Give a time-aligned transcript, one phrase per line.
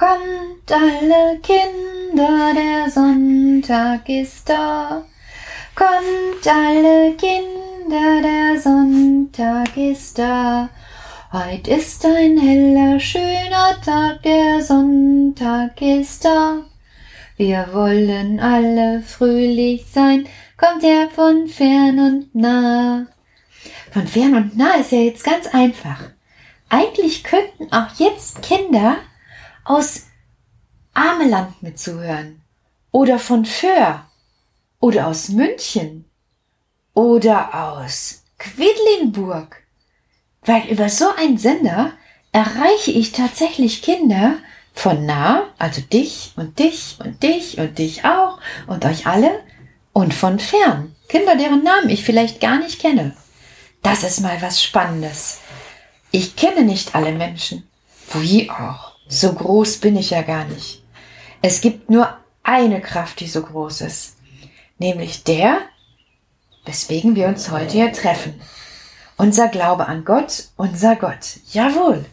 [0.00, 5.04] Kommt alle Kinder, der Sonntag ist da.
[5.74, 10.70] Kommt alle Kinder, der Sonntag ist da.
[11.34, 16.62] Heut ist ein heller, schöner Tag, der Sonntag ist da.
[17.36, 20.26] Wir wollen alle fröhlich sein,
[20.56, 23.04] kommt er von fern und nah.
[23.92, 26.00] Von fern und nah ist ja jetzt ganz einfach.
[26.70, 28.96] Eigentlich könnten auch jetzt Kinder
[29.70, 30.06] aus
[30.94, 32.42] Ameland mitzuhören
[32.90, 34.04] oder von Föhr
[34.80, 36.06] oder aus München
[36.92, 39.62] oder aus Quedlinburg,
[40.44, 41.92] weil über so einen Sender
[42.32, 44.38] erreiche ich tatsächlich Kinder,
[44.72, 49.40] von nah, also dich und dich und dich und dich auch und euch alle,
[49.92, 53.16] und von fern, Kinder, deren Namen ich vielleicht gar nicht kenne.
[53.82, 55.40] Das ist mal was Spannendes.
[56.10, 57.68] Ich kenne nicht alle Menschen.
[58.14, 58.89] Wie auch.
[59.12, 60.84] So groß bin ich ja gar nicht.
[61.42, 64.16] Es gibt nur eine Kraft, die so groß ist.
[64.78, 65.58] Nämlich der,
[66.64, 68.40] weswegen wir uns heute hier treffen.
[69.16, 71.40] Unser Glaube an Gott, unser Gott.
[71.50, 72.06] Jawohl.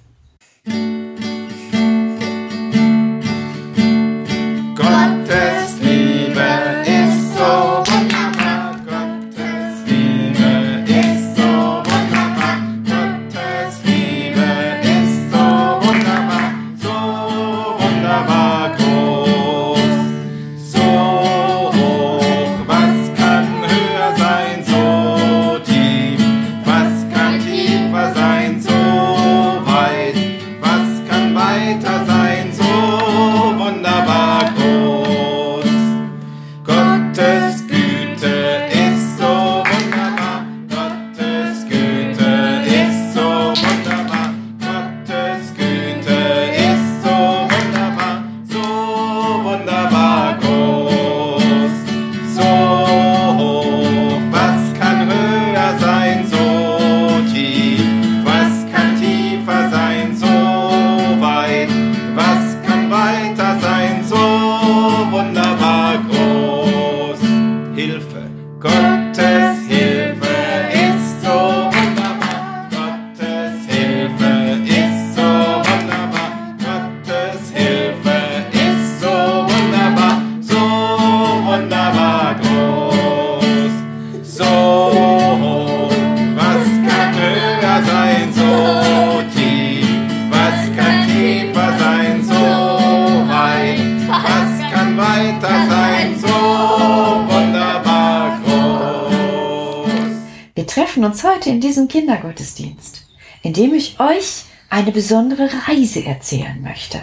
[100.98, 103.06] Treffen uns heute in diesem Kindergottesdienst,
[103.42, 107.02] in dem ich euch eine besondere Reise erzählen möchte.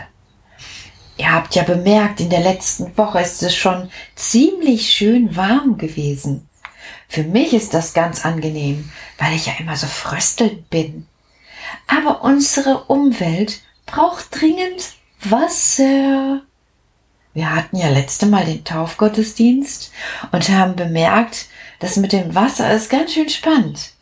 [1.16, 6.43] Ihr habt ja bemerkt, in der letzten Woche ist es schon ziemlich schön warm gewesen.
[7.14, 11.06] Für mich ist das ganz angenehm, weil ich ja immer so fröstelnd bin.
[11.86, 16.42] Aber unsere Umwelt braucht dringend Wasser.
[17.32, 19.92] Wir hatten ja letzte Mal den Taufgottesdienst
[20.32, 21.46] und haben bemerkt,
[21.78, 23.92] das mit dem Wasser ist ganz schön spannend.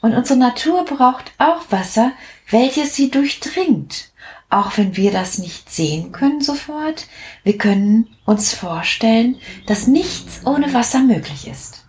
[0.00, 2.12] Und unsere Natur braucht auch Wasser,
[2.48, 4.08] welches sie durchdringt.
[4.48, 7.06] Auch wenn wir das nicht sehen können sofort,
[7.44, 11.81] wir können uns vorstellen, dass nichts ohne Wasser möglich ist.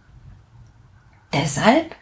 [1.34, 1.96] Deshalb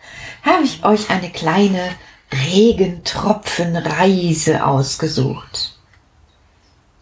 [0.44, 1.96] habe ich euch eine kleine
[2.32, 5.78] Regentropfenreise ausgesucht.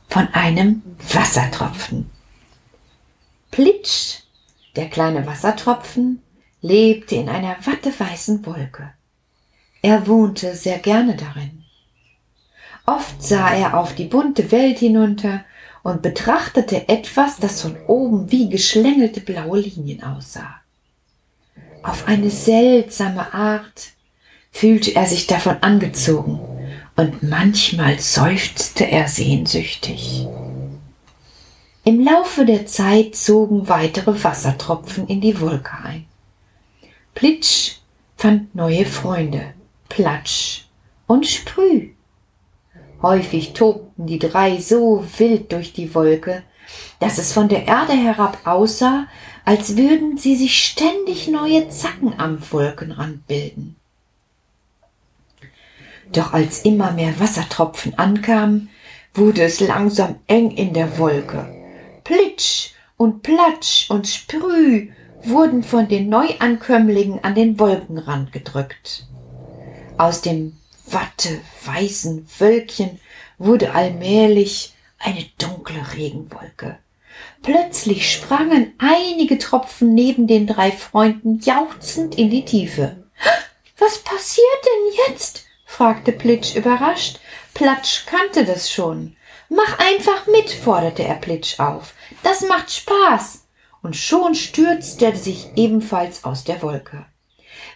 [0.07, 2.09] Von einem Wassertropfen.
[3.51, 4.19] Plitsch,
[4.75, 6.21] der kleine Wassertropfen,
[6.61, 8.93] lebte in einer watteweißen Wolke.
[9.81, 11.63] Er wohnte sehr gerne darin.
[12.85, 15.45] Oft sah er auf die bunte Welt hinunter
[15.83, 20.58] und betrachtete etwas, das von oben wie geschlängelte blaue Linien aussah.
[21.83, 23.91] Auf eine seltsame Art
[24.51, 26.39] fühlte er sich davon angezogen
[26.95, 30.27] und manchmal seufzte er sehnsüchtig.
[31.85, 36.05] Im Laufe der Zeit zogen weitere Wassertropfen in die Wolke ein.
[37.15, 37.77] Plitsch
[38.17, 39.53] fand neue Freunde,
[39.87, 40.65] Platsch
[41.07, 41.91] und Sprüh.
[43.01, 46.43] Häufig tobten die drei so wild durch die Wolke,
[46.99, 49.07] dass es von der Erde herab aussah,
[49.49, 53.77] als würden sie sich ständig neue Zacken am Wolkenrand bilden.
[56.11, 58.69] Doch als immer mehr Wassertropfen ankamen,
[59.15, 61.51] wurde es langsam eng in der Wolke.
[62.03, 64.89] Plitsch und Platsch und Sprüh
[65.23, 69.07] wurden von den Neuankömmlingen an den Wolkenrand gedrückt.
[69.97, 72.99] Aus dem watteweißen Wölkchen
[73.39, 76.77] wurde allmählich eine dunkle Regenwolke.
[77.41, 83.03] Plötzlich sprangen einige Tropfen neben den drei Freunden jauchzend in die Tiefe.
[83.77, 85.45] Was passiert denn jetzt?
[85.65, 87.19] fragte Plitsch überrascht.
[87.53, 89.15] Platsch kannte das schon.
[89.49, 91.93] Mach einfach mit, forderte er Plitsch auf.
[92.23, 93.45] Das macht Spaß.
[93.81, 97.05] Und schon stürzte er sich ebenfalls aus der Wolke.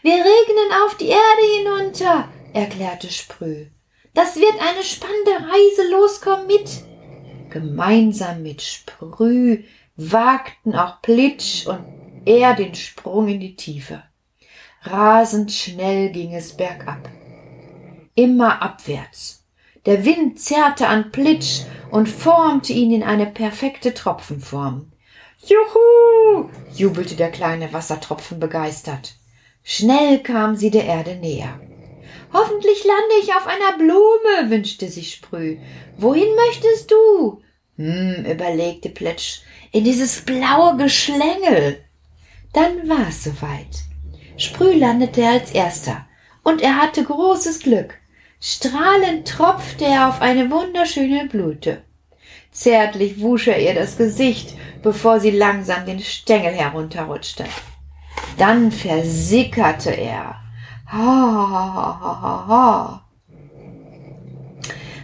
[0.02, 1.22] Wir regnen auf die Erde
[1.58, 3.68] hinunter, erklärte Sprüh.
[4.14, 6.70] Das wird eine spannende Reise, los, komm mit.
[7.54, 9.64] Gemeinsam mit Sprüh
[9.96, 11.86] wagten auch Plitsch und
[12.26, 14.02] er den Sprung in die Tiefe.
[14.82, 17.08] Rasend schnell ging es bergab.
[18.16, 19.44] Immer abwärts.
[19.86, 21.62] Der Wind zerrte an Plitsch
[21.92, 24.92] und formte ihn in eine perfekte Tropfenform.
[25.46, 26.50] Juhu!
[26.74, 29.14] jubelte der kleine Wassertropfen begeistert.
[29.62, 31.60] Schnell kam sie der Erde näher.
[32.34, 35.58] Hoffentlich lande ich auf einer Blume, wünschte sich Sprüh.
[35.98, 37.42] Wohin möchtest du?
[37.78, 39.42] Hm, überlegte Pletsch,
[39.72, 41.84] in dieses blaue Geschlängel.
[42.52, 43.84] Dann war es soweit.
[44.38, 46.08] Sprüh landete als erster,
[46.44, 48.00] und er hatte großes Glück.
[48.40, 51.84] Strahlend tropfte er auf eine wunderschöne Blüte.
[52.52, 57.46] Zärtlich wusch er ihr das Gesicht, bevor sie langsam den Stängel herunterrutschte.
[58.38, 60.43] Dann versickerte er.
[60.94, 63.06] Ha, ha, ha, ha, ha.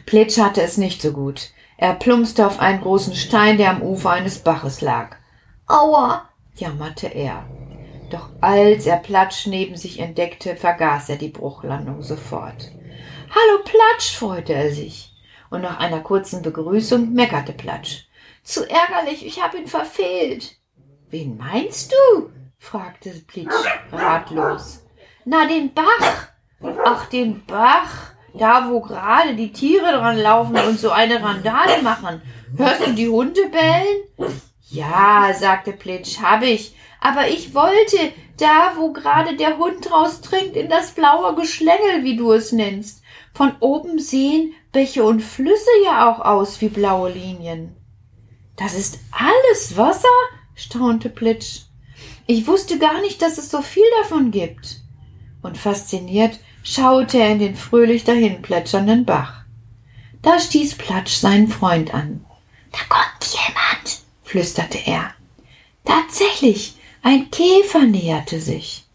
[0.06, 1.50] Plitsch hatte es nicht so gut.
[1.78, 5.16] Er plumpste auf einen großen Stein, der am Ufer eines Baches lag.
[5.66, 7.44] Aua, jammerte er.
[8.12, 12.72] Doch als er Platsch neben sich entdeckte, vergaß er die Bruchlandung sofort.
[13.32, 15.12] Hallo Platsch, freute er sich.
[15.50, 18.06] Und nach einer kurzen Begrüßung meckerte Platsch.
[18.44, 20.56] Zu ärgerlich, ich hab ihn verfehlt.
[21.10, 22.30] Wen meinst du?
[22.60, 23.54] fragte Plitsch
[23.92, 24.84] ratlos.
[25.32, 26.30] Na, den Bach.
[26.84, 28.14] Ach, den Bach.
[28.34, 32.24] Da, wo gerade die Tiere dran laufen und so eine Randale machen.
[32.58, 34.34] Hörst du die Hunde bellen?
[34.72, 36.76] Ja, sagte Plitsch, hab ich.
[37.00, 42.16] Aber ich wollte, da, wo gerade der Hund draus trinkt, in das blaue Geschlängel, wie
[42.16, 43.04] du es nennst.
[43.32, 47.76] Von oben sehen Bäche und Flüsse ja auch aus wie blaue Linien.
[48.56, 50.08] Das ist alles Wasser?
[50.56, 51.66] staunte Plitsch.
[52.26, 54.89] Ich wusste gar nicht, dass es so viel davon gibt.
[55.42, 59.44] Und fasziniert schaute er in den fröhlich dahinplätschernden Bach.
[60.22, 62.26] Da stieß Platsch seinen Freund an.
[62.72, 65.14] Da kommt jemand, flüsterte er.
[65.86, 68.86] Tatsächlich, ein Käfer näherte sich.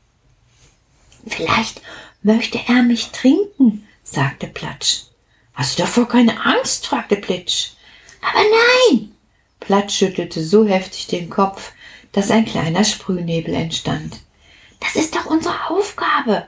[1.26, 1.80] Vielleicht
[2.22, 5.04] möchte er mich trinken, sagte Platsch.
[5.54, 6.86] Hast du davor keine Angst?
[6.86, 7.70] fragte Plitsch.
[8.20, 8.40] Aber
[8.90, 9.14] nein!
[9.60, 11.72] Platsch schüttelte so heftig den Kopf,
[12.12, 14.20] dass ein kleiner Sprühnebel entstand.
[14.84, 16.46] Das ist doch unsere Aufgabe.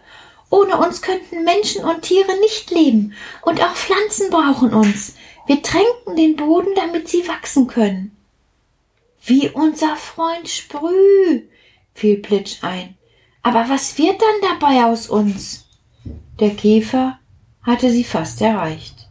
[0.50, 5.16] Ohne uns könnten Menschen und Tiere nicht leben, und auch Pflanzen brauchen uns.
[5.46, 8.16] Wir tränken den Boden, damit sie wachsen können.
[9.24, 11.42] Wie unser Freund Sprüh,
[11.94, 12.96] fiel Plitsch ein.
[13.42, 15.64] Aber was wird dann dabei aus uns?
[16.38, 17.18] Der Käfer
[17.62, 19.08] hatte sie fast erreicht.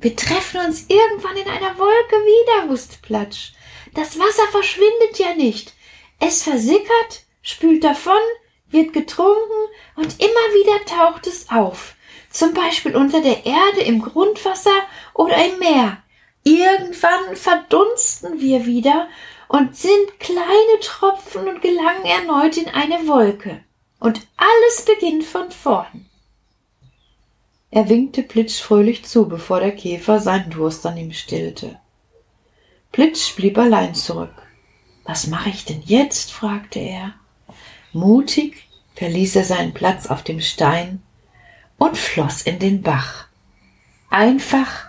[0.00, 3.52] Wir treffen uns irgendwann in einer Wolke wieder, wusste Platsch.
[3.94, 5.72] Das Wasser verschwindet ja nicht.
[6.18, 8.20] Es versickert, spült davon,
[8.70, 11.94] wird getrunken und immer wieder taucht es auf.
[12.30, 14.70] Zum Beispiel unter der Erde, im Grundwasser
[15.14, 15.98] oder im Meer.
[16.42, 19.08] Irgendwann verdunsten wir wieder
[19.48, 23.62] und sind kleine Tropfen und gelangen erneut in eine Wolke.
[23.98, 26.06] Und alles beginnt von vorn.
[27.72, 31.78] Er winkte Plitsch fröhlich zu, bevor der Käfer seinen Durst an ihm stillte.
[32.90, 34.34] Plitsch blieb allein zurück.
[35.04, 36.32] Was mache ich denn jetzt?
[36.32, 37.14] fragte er.
[37.92, 41.02] Mutig verließ er seinen Platz auf dem Stein
[41.78, 43.26] und floss in den Bach,
[44.10, 44.86] einfach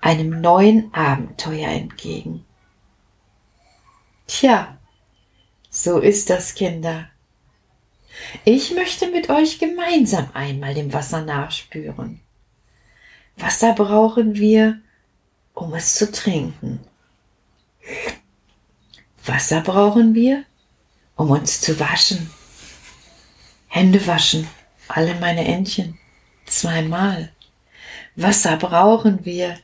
[0.00, 2.44] einem neuen Abenteuer entgegen.
[4.26, 4.76] Tja,
[5.70, 7.08] so ist das, Kinder.
[8.44, 12.20] Ich möchte mit euch gemeinsam einmal dem Wasser nachspüren.
[13.36, 14.80] Wasser brauchen wir,
[15.54, 16.80] um es zu trinken.
[19.24, 20.44] Wasser brauchen wir,
[21.16, 22.30] um uns zu waschen.
[23.68, 24.46] Hände waschen,
[24.88, 25.98] alle meine Entchen,
[26.46, 27.32] zweimal.
[28.14, 29.58] Wasser brauchen wir,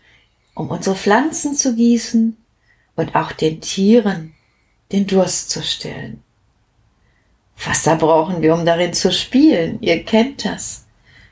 [0.55, 2.37] um unsere Pflanzen zu gießen
[2.97, 4.35] und auch den Tieren
[4.91, 6.23] den Durst zu stillen.
[7.65, 9.81] Wasser brauchen wir, um darin zu spielen.
[9.81, 10.87] Ihr kennt das.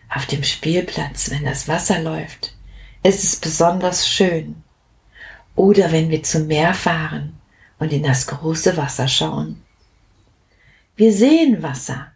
[0.09, 2.55] Auf dem Spielplatz, wenn das Wasser läuft,
[3.03, 4.63] ist es besonders schön.
[5.55, 7.39] Oder wenn wir zum Meer fahren
[7.79, 9.63] und in das große Wasser schauen.
[11.01, 12.09] Wir sehen Wasser.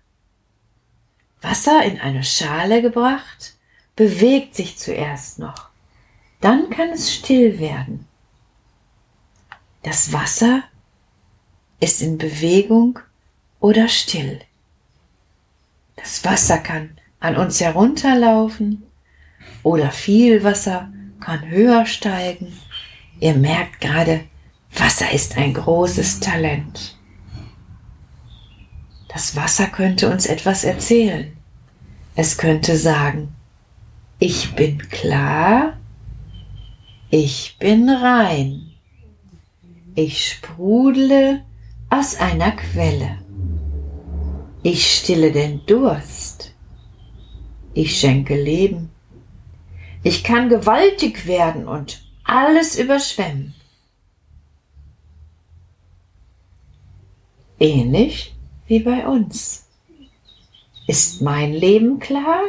[1.41, 3.55] Wasser in eine Schale gebracht,
[3.97, 5.71] bewegt sich zuerst noch.
[6.43, 8.07] Dann kann es still werden.
[9.85, 10.65] Das Wasser
[11.81, 12.99] ist in Bewegung
[13.59, 14.43] oder still.
[15.97, 18.83] Das Wasser kann an uns herunterlaufen
[19.63, 22.53] oder viel Wasser kann höher steigen.
[23.19, 24.25] Ihr merkt gerade,
[24.77, 26.94] Wasser ist ein großes Talent.
[29.15, 31.37] Das Wasser könnte uns etwas erzählen.
[32.17, 33.33] Es könnte sagen,
[34.19, 35.79] ich bin klar,
[37.11, 38.73] ich bin rein,
[39.95, 41.45] ich sprudle
[41.91, 43.19] aus einer Quelle,
[44.65, 46.53] ich stille den Durst,
[47.73, 48.91] ich schenke Leben,
[50.03, 53.55] ich kann gewaltig werden und alles überschwemmen.
[57.61, 58.34] Ähnlich
[58.67, 59.67] wie bei uns.
[60.87, 62.43] Ist mein Leben klar?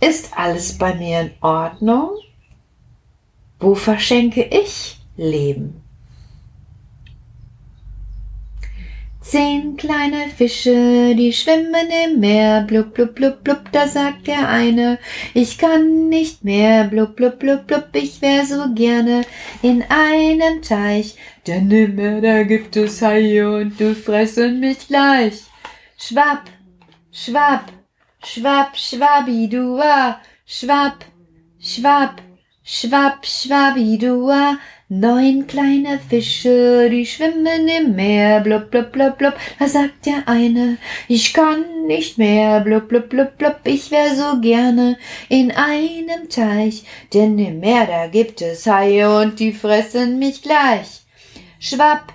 [0.00, 2.10] Ist alles bei mir in Ordnung?
[3.60, 5.81] Wo verschenke ich Leben?
[9.22, 14.98] Zehn kleine Fische, die schwimmen im Meer, blub, blub, blub, blub, da sagt der eine,
[15.32, 19.22] ich kann nicht mehr, blub, blub, blub, blub, ich wär so gerne
[19.62, 25.44] in einem Teich, denn im Meer, da gibt es Haie und du fressen mich gleich.
[25.96, 26.42] Schwapp,
[27.12, 27.70] schwapp,
[28.24, 31.04] schwapp, schwabidua, schwapp,
[31.60, 32.20] schwapp,
[32.64, 34.58] schwapp, schwabidua,
[34.94, 39.32] Neun kleine Fische, die schwimmen im Meer, blub, blub, blub, blub.
[39.58, 40.76] Da sagt der eine,
[41.08, 43.56] ich kann nicht mehr, blub, blub, blub, blub.
[43.64, 44.98] Ich wär so gerne
[45.30, 46.84] in einem Teich,
[47.14, 51.00] denn im Meer da gibt es Haie und die fressen mich gleich.
[51.58, 52.12] Schwapp,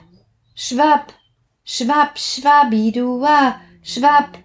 [0.54, 1.14] schwapp,
[1.66, 4.38] schwapp, schwabidua, schwapp,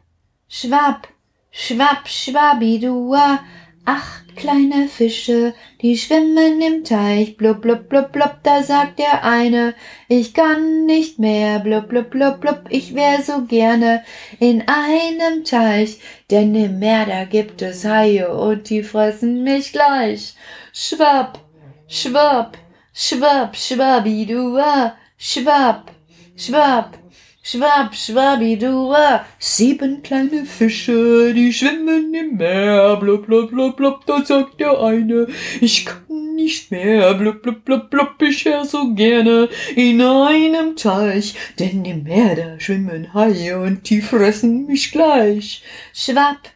[0.49, 1.07] schwapp,
[1.51, 3.41] schwapp, schwabidua.
[3.85, 9.75] Acht kleine Fische, die schwimmen im Teich, blub, blub, blub, blub, da sagt der eine,
[10.07, 14.05] ich kann nicht mehr, blub, blub, blub, blub, ich wär so gerne
[14.39, 15.99] in einem Teich,
[16.31, 20.35] denn im Meer da gibt es Haie und die fressen mich gleich.
[20.73, 21.41] Schwapp,
[21.89, 22.57] schwapp,
[22.93, 25.91] schwapp, schwabidua, schwapp,
[26.37, 26.99] schwapp,
[27.45, 34.61] Schwab, schwabidua, sieben kleine Fische, die schwimmen im Meer, blub, blub, blub, blub, da sagt
[34.61, 35.27] der eine,
[35.61, 41.35] ich kann nicht mehr, blub, blub, blub, blub, ich wär so gerne in einem Teich,
[41.59, 45.65] denn im Meer da schwimmen Haie und die fressen mich gleich.
[45.93, 46.49] Schwapp,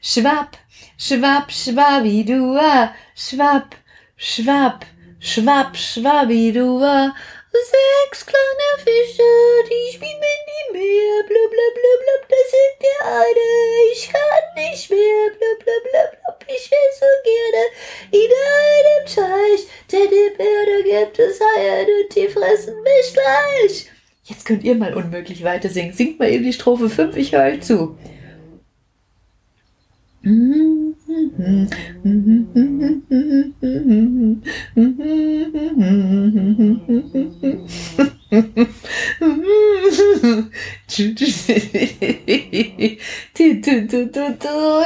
[0.00, 0.56] schwapp,
[0.96, 3.76] schwapp, schwabidua, schwapp,
[4.16, 4.86] schwapp,
[5.18, 7.12] schwapp, schwabidua,
[7.52, 9.22] Sechs kleine Fische,
[9.68, 14.90] die schwimmen im Meer, blub, blub, blub, blub, da sind der eine, ich kann nicht
[14.90, 17.64] mehr, blub, blub, blub, blub, ich will so gerne
[18.12, 20.60] in einem Teich, denn im Meer,
[21.04, 23.90] gibt es Haie und die fressen mich gleich.
[24.24, 25.92] Jetzt könnt ihr mal unmöglich weiter singen.
[25.92, 27.98] Singt mal eben die Strophe 5, ich höre euch zu.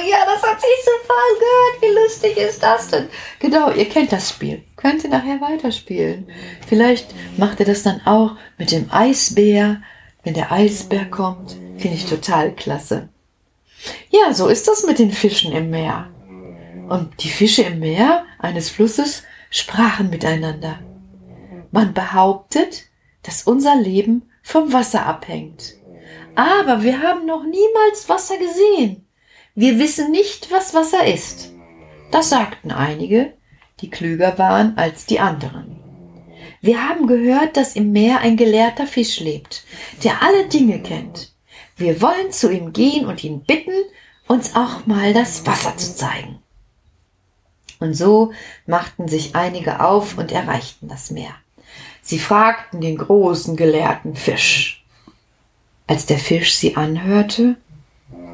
[0.08, 1.76] Ja, das hat sich super angehört.
[1.80, 3.08] Wie lustig ist das denn?
[3.38, 4.62] Genau, ihr kennt das Spiel.
[4.76, 6.26] Könnt ihr nachher weiterspielen.
[6.66, 9.82] Vielleicht macht ihr das dann auch mit dem Eisbär,
[10.22, 11.56] wenn der Eisbär kommt.
[11.76, 13.08] Finde ich total klasse.
[14.10, 16.13] Ja, so ist das mit den Fischen im Meer.
[16.88, 20.80] Und die Fische im Meer eines Flusses sprachen miteinander.
[21.70, 22.84] Man behauptet,
[23.22, 25.74] dass unser Leben vom Wasser abhängt.
[26.34, 29.06] Aber wir haben noch niemals Wasser gesehen.
[29.54, 31.52] Wir wissen nicht, was Wasser ist.
[32.10, 33.34] Das sagten einige,
[33.80, 35.76] die klüger waren als die anderen.
[36.60, 39.64] Wir haben gehört, dass im Meer ein gelehrter Fisch lebt,
[40.02, 41.32] der alle Dinge kennt.
[41.76, 43.74] Wir wollen zu ihm gehen und ihn bitten,
[44.26, 46.38] uns auch mal das Wasser zu zeigen.
[47.80, 48.32] Und so
[48.66, 51.34] machten sich einige auf und erreichten das Meer.
[52.02, 54.84] Sie fragten den großen gelehrten Fisch.
[55.86, 57.56] Als der Fisch sie anhörte,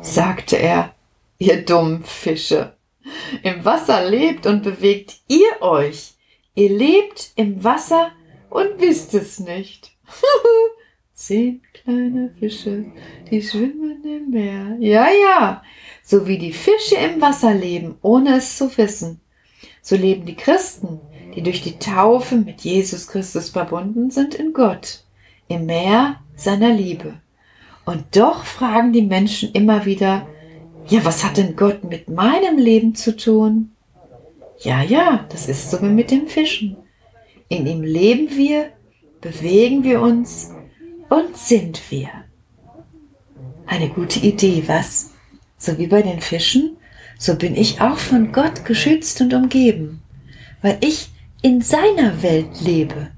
[0.03, 0.95] sagte er,
[1.39, 2.75] ihr dummen Fische,
[3.43, 6.15] im Wasser lebt und bewegt ihr euch.
[6.55, 8.13] Ihr lebt im Wasser
[8.51, 9.93] und wisst es nicht.
[11.15, 12.87] Zehn kleine Fische,
[13.31, 14.77] die schwimmen im Meer.
[14.81, 15.63] Ja, ja,
[16.03, 19.21] so wie die Fische im Wasser leben, ohne es zu wissen.
[19.83, 21.01] So leben die Christen,
[21.35, 25.05] die durch die Taufe mit Jesus Christus verbunden sind in Gott,
[25.49, 27.15] im Meer seiner Liebe.
[27.85, 30.27] Und doch fragen die Menschen immer wieder,
[30.87, 33.73] ja, was hat denn Gott mit meinem Leben zu tun?
[34.59, 36.77] Ja, ja, das ist so wie mit dem Fischen.
[37.49, 38.71] In ihm leben wir
[39.21, 40.53] bewegen wir uns
[41.09, 42.09] und sind wir.
[43.67, 45.13] Eine gute Idee, was?
[45.59, 46.77] So wie bei den Fischen,
[47.21, 50.01] so bin ich auch von Gott geschützt und umgeben,
[50.63, 51.11] weil ich
[51.43, 53.09] in seiner Welt lebe,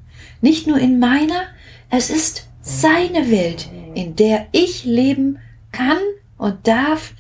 [0.41, 1.45] nicht nur in meiner,
[1.89, 5.39] es ist seine Welt, in der ich leben
[5.71, 6.01] kann
[6.37, 7.15] und darf,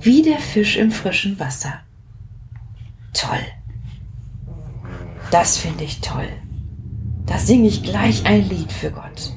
[0.00, 1.80] wie der Fisch im frischen Wasser.
[3.12, 3.44] Toll.
[5.32, 6.28] Das finde ich toll.
[7.26, 9.32] Da singe ich gleich ein Lied für Gott.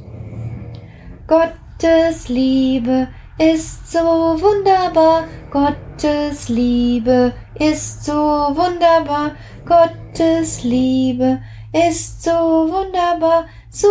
[1.25, 3.08] Gottes Liebe
[3.38, 9.36] ist so wunderbar, Gottes Liebe ist so wunderbar,
[9.66, 13.88] Gottes Liebe ist so wunderbar, so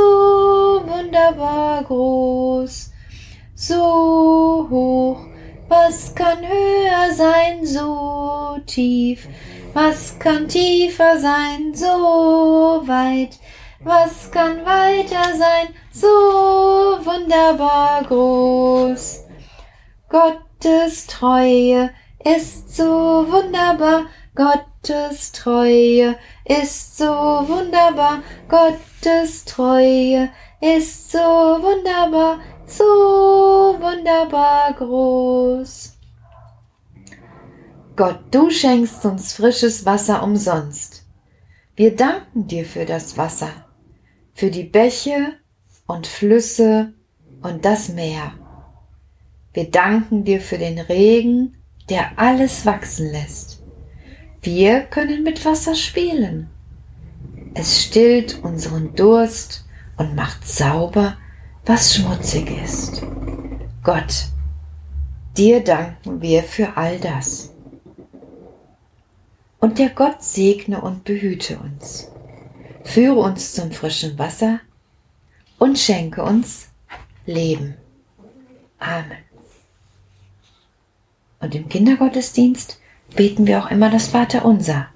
[0.86, 2.90] wunderbar groß,
[3.54, 5.20] so hoch.
[5.68, 9.28] Was kann höher sein, so tief?
[9.72, 13.38] Was kann tiefer sein, so weit?
[13.82, 16.08] Was kann weiter sein, so
[17.04, 19.29] wunderbar groß?
[20.10, 21.90] Gottes Treue
[22.22, 30.28] ist so wunderbar, Gottes Treue ist so wunderbar, Gottes Treue
[30.60, 32.84] ist so wunderbar, so
[33.80, 35.96] wunderbar groß.
[37.96, 41.06] Gott, du schenkst uns frisches Wasser umsonst.
[41.76, 43.50] Wir danken dir für das Wasser
[44.40, 45.34] für die Bäche
[45.86, 46.94] und Flüsse
[47.42, 48.32] und das Meer.
[49.52, 51.56] Wir danken dir für den Regen,
[51.88, 53.62] der alles wachsen lässt.
[54.42, 56.48] Wir können mit Wasser spielen.
[57.54, 59.66] Es stillt unseren Durst
[59.96, 61.16] und macht sauber,
[61.66, 63.02] was schmutzig ist.
[63.82, 64.26] Gott,
[65.36, 67.52] dir danken wir für all das.
[69.58, 72.10] Und der Gott segne und behüte uns
[72.84, 74.60] führe uns zum frischen Wasser
[75.58, 76.68] und schenke uns
[77.26, 77.76] Leben.
[78.78, 79.29] Amen.
[81.40, 82.78] Und im Kindergottesdienst
[83.16, 84.88] beten wir auch immer das Vaterunser.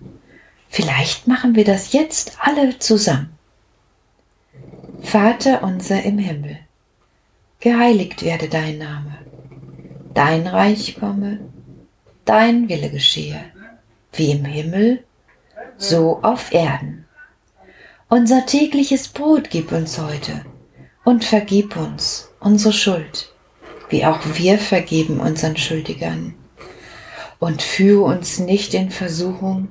[0.68, 3.30] Vielleicht machen wir das jetzt alle zusammen.
[5.02, 6.58] Vater unser im Himmel,
[7.60, 9.18] geheiligt werde dein Name,
[10.14, 11.40] dein Reich komme,
[12.24, 13.44] dein Wille geschehe,
[14.12, 15.04] wie im Himmel,
[15.76, 17.04] so auf Erden.
[18.08, 20.44] Unser tägliches Brot gib uns heute
[21.04, 23.33] und vergib uns unsere Schuld,
[23.88, 26.34] wie auch wir vergeben unseren Schuldigern.
[27.38, 29.68] Und führe uns nicht in Versuchung,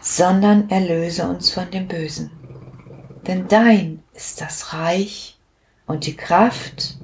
[0.00, 2.30] sondern erlöse uns von dem Bösen.
[3.26, 5.36] Denn dein ist das Reich
[5.86, 6.96] und die Kraft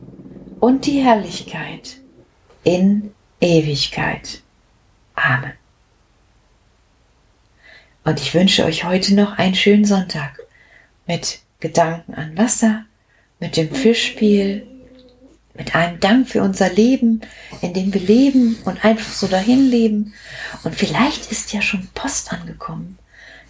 [0.61, 1.99] und die Herrlichkeit
[2.65, 4.43] in Ewigkeit.
[5.15, 5.53] Amen.
[8.05, 10.39] Und ich wünsche euch heute noch einen schönen Sonntag
[11.07, 12.85] mit Gedanken an Wasser,
[13.41, 14.67] mit dem Fischspiel,
[15.57, 17.21] mit einem Dank für unser Leben,
[17.61, 20.15] in dem wir leben und einfach so dahin leben.
[20.65, 22.99] Und vielleicht ist ja schon Post angekommen.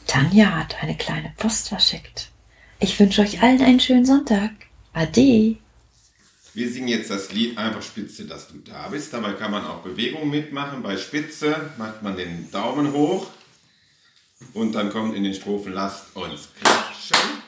[0.06, 2.30] Tanja hat eine kleine Post verschickt.
[2.78, 4.50] Ich wünsche euch allen einen schönen Sonntag.
[4.92, 5.56] Ade.
[6.54, 9.12] Wir singen jetzt das Lied Einfach Spitze, dass du da bist.
[9.12, 10.82] Dabei kann man auch Bewegungen mitmachen.
[10.82, 13.26] Bei Spitze macht man den Daumen hoch
[14.54, 17.42] und dann kommt in den Strophen Lasst uns klatschen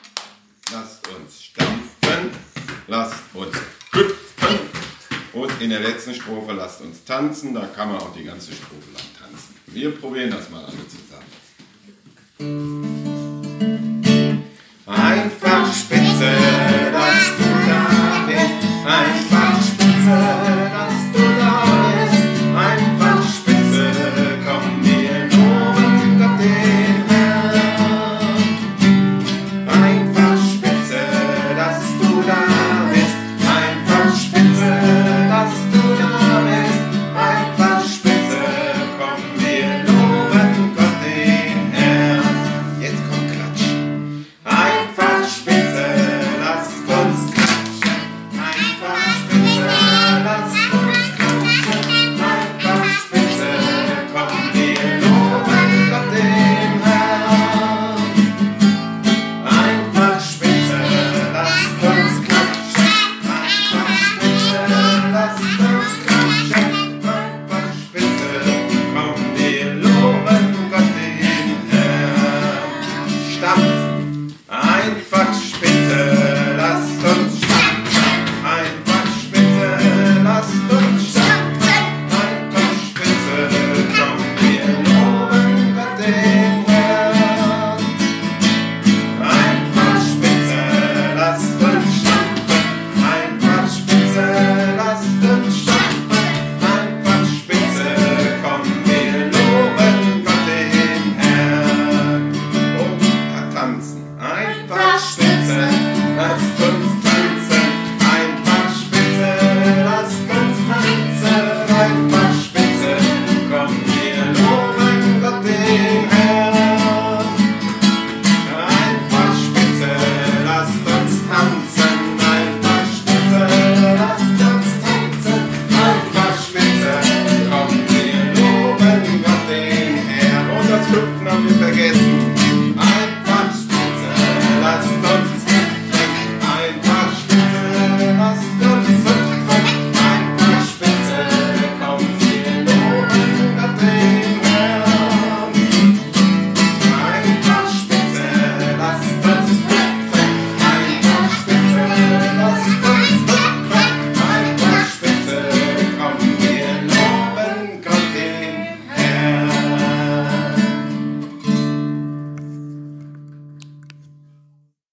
[0.71, 2.31] lasst uns stampfen,
[2.87, 3.78] lasst uns hüpfen
[5.33, 8.91] und in der letzten Strophe lasst uns tanzen, da kann man auch die ganze Strophe
[8.93, 9.55] lang tanzen.
[9.67, 11.25] Wir probieren das mal alle zusammen.
[14.87, 16.31] Einfach spitze,
[16.91, 19.28] dass du da bist.